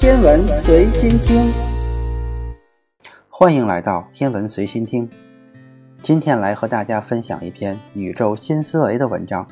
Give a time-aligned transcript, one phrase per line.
[0.00, 1.52] 天文随心听，
[3.28, 5.06] 欢迎来到天文随心听。
[6.00, 9.46] 今天来和大家分享一篇宇宙新思维的文章。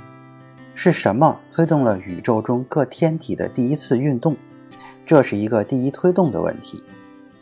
[0.75, 4.35] 是什么推动了宇宙中各天体的第一次运动？
[5.05, 6.83] 这是一个第一推动的问题。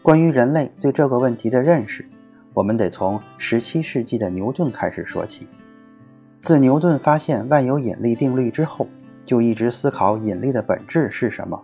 [0.02, 2.04] 关于人类对这个问题的认识，
[2.54, 5.46] 我们得从17世纪的牛顿开始说起。
[6.42, 8.88] 自牛顿发现万有引力定律之后，
[9.24, 11.62] 就一直思考引力的本质是什么。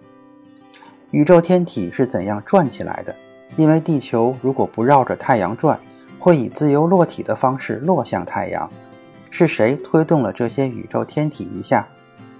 [1.12, 3.14] 宇宙天体是怎样转起来的？
[3.58, 5.78] 因为地球如果不绕着太阳转，
[6.18, 8.68] 会以自由落体的方式落向太阳。
[9.30, 11.86] 是谁推动了这些宇宙天体一下？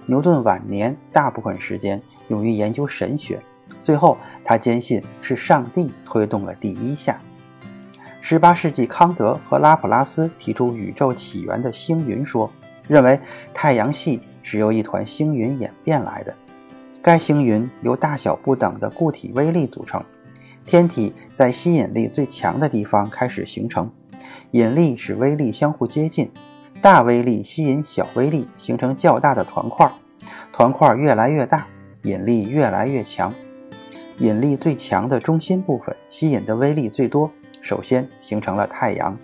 [0.07, 3.39] 牛顿晚年大部分时间用于研究神学，
[3.83, 7.19] 最后他坚信是上帝推动了第一下。
[8.23, 12.51] 18世纪，康德和拉普拉斯提出宇宙起源的星云说，
[12.87, 13.19] 认为
[13.53, 16.35] 太阳系是由一团星云演变来的。
[17.03, 20.01] 该星云由大小不等的固体微粒组成，
[20.65, 23.91] 天体在吸引力最强的地方开始形成，
[24.51, 26.31] 引力使微粒相互接近，
[26.81, 29.91] 大微粒吸引小微粒，形成较大的团块，
[30.53, 31.67] 团块越来越大，
[32.03, 33.33] 引力越来越强，
[34.19, 37.29] 引力最强的中心部分吸引的微粒最多，
[37.61, 39.17] 首先形成了太阳。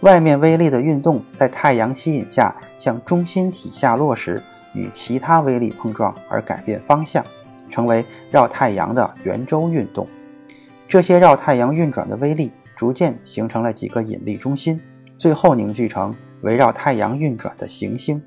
[0.00, 4.42] 外面微粒的运动在太阳吸引下向中心体下落时。
[4.74, 7.24] 与其他微粒碰撞而改变方向，
[7.70, 10.06] 成为绕太阳的圆周运动。
[10.88, 14.80] 这些绕太阳运转的微粒逐渐形成了几个引力中心，
[15.16, 18.22] 最后凝聚成围绕太阳运转的行星。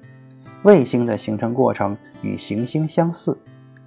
[0.63, 3.37] 卫星的形成过程与行星相似。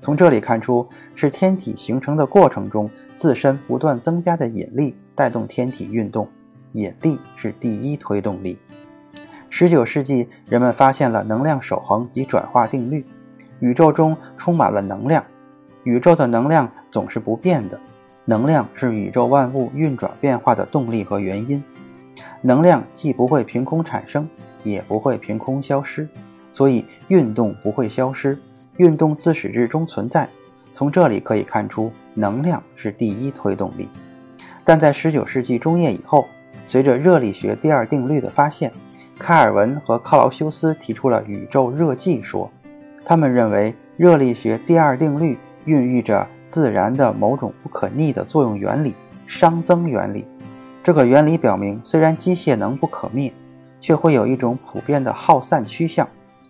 [0.01, 6.29] 从这里看出，是天体形成的过程中自身不断增加的引力带动天体运动。
[6.73, 8.59] 引力是第一推动力。
[9.59, 13.05] 十九世纪，人们发现了能量守恒及转化定律。
[13.59, 15.25] 宇宙中充满了能量，
[15.83, 17.77] 宇宙的能量总是不变的。
[18.25, 21.61] 能量是宇宙万物运转变化的动力和原因。
[22.41, 24.29] 能量既不会凭空产生，
[24.63, 26.08] 也不会凭空消失，
[26.52, 28.39] 所以运动不会消失，
[28.77, 30.29] 运动自始至终存在。
[30.73, 33.89] 从这里可以看出，能量是第一推动力。
[34.64, 36.29] 但在十九世纪中叶以后，
[36.64, 38.73] 随着热力学第二定律的发现，
[39.18, 42.51] 开尔文和克劳修斯提出了宇宙热寂说，
[43.05, 48.95] 他们认为热力学第二定律孕育着自然的某种不可逆的作用原理——
[49.28, 50.27] 熵增原理。
[50.84, 53.33] 这个原理表明，虽然机械能不可灭，
[53.80, 56.08] 却会有一种普遍的耗散趋向。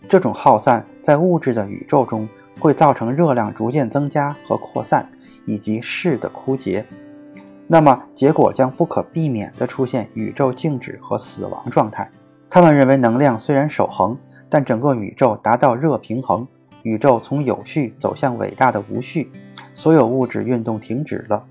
[0.09, 2.29] 这种耗散在物质的宇宙中
[2.61, 5.09] 会造成热量逐渐增加和扩散，
[5.47, 6.85] 以及势的枯竭。
[7.67, 12.09] 那么，结果将不可避免地出现宇宙静止和死亡状态。
[12.51, 14.17] 他们认为，能量虽然守恒，
[14.49, 16.47] 但整个宇宙达到热平衡，
[16.83, 19.31] 宇宙从有序走向伟大的无序，
[19.75, 21.45] 所有物质运动停止了。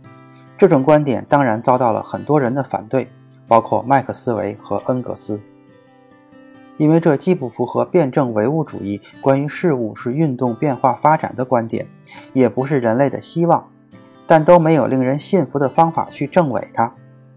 [0.58, 3.08] 这种观点当然遭到了很多人的反对，
[3.48, 5.40] 包括麦克斯韦和恩格斯，
[6.78, 11.86] 因为这既不符合辩证唯物主义关于事物是运动变化发展的观点，
[12.34, 13.70] 也不是人类的希望，
[14.26, 16.92] 但都没有令人信服的方法去证伪它。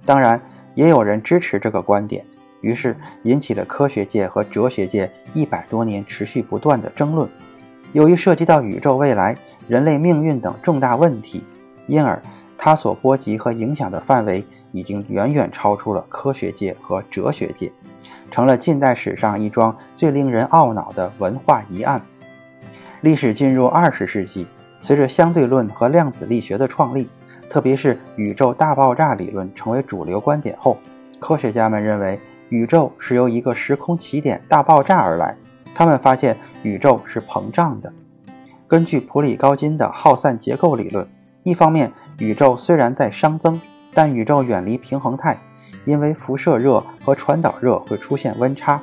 [0.07, 0.41] 当然，
[0.75, 2.25] 也有人支持这个观点。
[2.61, 7.29] 于是引起了科学界和哲学界一百多年持续不断的争论。
[7.93, 11.43] 由于涉及到宇宙未来、人类命运等重大问题，
[11.87, 12.21] 因而
[12.57, 17.73] 它所波及和影响的范围已经远远超出了科学界和哲学界，
[18.31, 22.01] 成了近代史上一桩最令人懊恼的文化疑案。
[23.01, 24.47] 历史进入二十世纪，
[24.81, 27.09] 随着相对论和量子力学的创立，
[27.49, 30.77] 特别是宇宙大爆炸理论成为主流观点后，
[31.19, 32.21] 科学家们认为。
[32.51, 35.37] 宇宙是由一个时空起点大爆炸而来。
[35.75, 37.93] 他们发现宇宙是膨胀的。
[38.69, 41.09] 根据普里高津的耗散结构理论，
[41.43, 43.61] 一方面，宇宙虽然在熵增，
[43.95, 45.39] 但宇宙远离平衡态，
[45.85, 48.81] 因为辐射热和传导热会出现温差，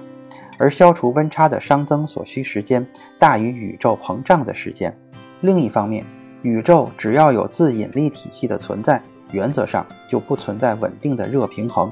[0.57, 2.85] 而消除温差的熵增所需时间
[3.19, 4.97] 大于宇宙膨胀的时间。
[5.41, 6.03] 另一方面，
[6.41, 11.91] 宇宙只要有自引力体系的存在，原则上就不存在稳定的热平衡。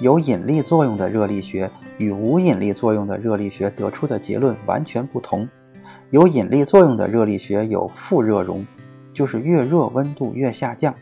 [0.00, 5.46] 有引力作用的热力学与无引力作用的热力学得出的结论完全不同。
[6.08, 8.66] 有引力作用的热力学有负热容，
[9.12, 10.94] 就是越热温度越下降。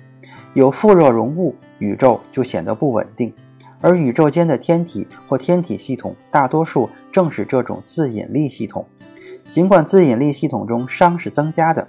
[0.53, 3.33] 有负热容物，宇宙就显得不稳定。
[3.81, 8.85] 而宇宙间的天体或天体系统，大多数正是这种自引力系统。
[9.49, 11.87] 尽管自引力系统中熵是增加的，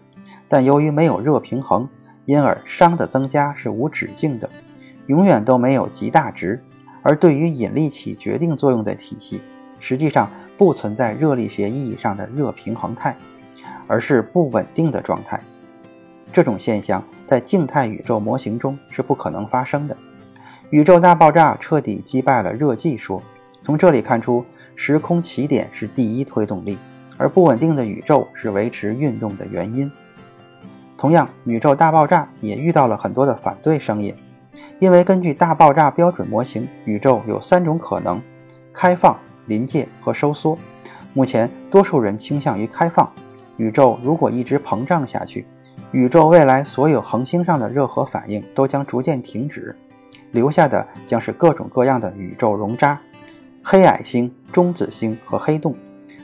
[0.47, 1.89] 但由于没有热平衡，
[2.25, 4.47] 因而熵的增加是无止境的，
[5.07, 6.63] 永远都没有极大值。
[7.01, 9.41] 而对于引力起决定作用的体系，
[9.79, 13.15] 实际上不存在热力学意义上的热平衡态，
[13.87, 15.39] 而是不稳定的状态。
[16.31, 19.95] 这种现象在静态宇宙模型中是不可能发生的。
[20.69, 23.21] 宇宙大爆炸彻底击败了热寂说，
[23.61, 26.77] 从这里看出，时空起点是第一推动力，
[27.17, 29.91] 而不稳定的宇宙是维持运动的原因。
[30.95, 34.13] 同样，宇宙大爆炸也遇到了很多的反对声音，
[34.79, 38.21] 因为根据大爆炸标准模型，宇宙有三种可能：
[38.71, 40.57] 开放、临界和收缩。
[41.13, 43.11] 目前，多数人倾向于开放。
[43.57, 45.45] 宇宙如果一直膨胀下去，
[45.91, 49.75] 宇宙未来所有恒星上的热核反应都将逐渐停止。
[50.31, 53.00] 留下的将是各种各样的宇宙熔渣、
[53.63, 55.75] 黑矮星、中子星和黑洞。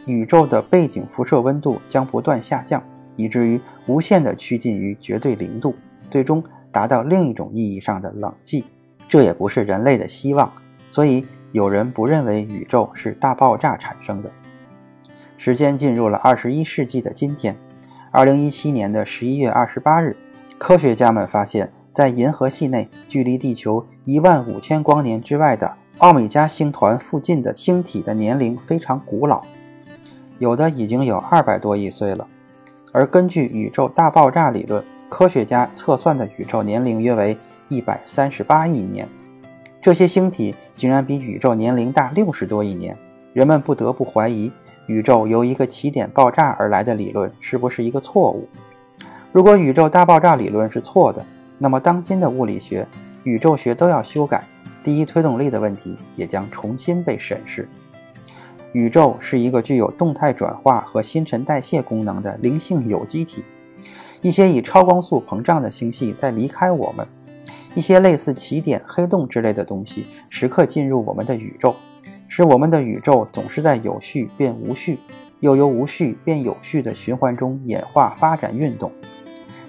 [0.05, 2.81] 宇宙的背景辐射温度将不断下降，
[3.15, 5.73] 以至于无限地趋近于绝对零度，
[6.11, 6.43] 最终
[6.75, 8.65] 达到另一种意义上的冷寂。
[9.07, 10.51] 这也不是人类的希望，
[10.91, 14.29] 所以有人不认为宇宙是大爆炸产生的。
[15.37, 17.55] 时间进入了二十一世纪的今天，
[18.11, 20.17] 二零一七年的十一月二十八日，
[20.57, 21.71] 科学家们发现。
[21.93, 29.41] 在银河系内，距离地球一万五千光年之外的奥米加星团附近的星体的年龄非常古老，
[30.37, 32.27] 有的已经有二百多亿岁了。
[32.91, 37.37] 而根据宇宙大爆炸理论，科学家测算的宇宙年龄约为
[37.69, 39.07] 一百三十八亿年。
[39.81, 42.97] 这些星体竟然比宇宙年龄大六十多亿年，
[43.33, 44.51] 人们不得不怀疑
[44.87, 48.47] 宇宙由一个起点爆炸而来的理论是不是一个错误。
[49.31, 51.23] 如果宇宙大爆炸理论是错的，
[51.57, 52.87] 那么，当今的物理学、
[53.23, 54.43] 宇宙学都要修改，
[54.83, 57.67] 第一推动力的问题也将重新被审视。
[58.73, 63.43] 宇宙是一个具有动态转化和新陈代谢功能的灵性有机体。
[64.25, 67.07] 一些以超光速膨胀的星系在离开我们，
[67.75, 71.75] 一些类似起点、黑洞之类的东西时刻进入我们的宇宙，
[72.27, 74.97] 使我们的宇宙总是在有序变无序，
[75.41, 78.91] 又由无序变有序的循环中演化、发展、运动。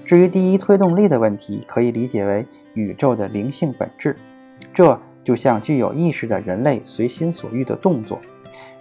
[0.07, 4.17] 至于第一推动力的问题，可以理解为宇宙的灵性本质，
[4.73, 8.19] 这就像具有意识的人类随心所欲的动作，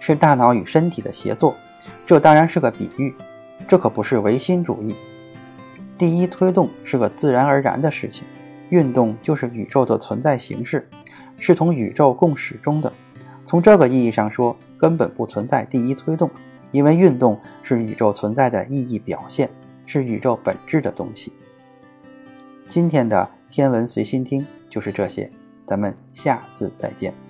[0.00, 1.54] 是大脑与身体的协作。
[2.06, 3.14] 这当然是个比喻，
[3.68, 4.94] 这可不是唯心主义。
[5.98, 8.24] 第一推动是个自然而然的事情，
[8.70, 10.88] 运动就是宇宙的存在形式，
[11.38, 12.92] 是同宇宙共始终的。
[13.44, 16.30] 从这个意义上说，根本不存在第一推动，
[16.70, 19.48] 因为运动是宇宙存在的意义表现。
[19.88, 21.32] 是宇宙本质的东西。
[22.68, 25.30] 今天的天文随心听就是这些，
[25.64, 27.25] 咱们下次再见。